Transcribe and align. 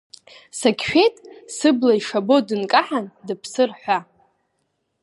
Сагьшәеит, 0.59 1.15
сыбла 1.55 1.93
ишабо 1.99 2.35
дынкаҳан 2.47 3.05
дыԥсыр 3.25 3.69
ҳәа. 3.81 3.99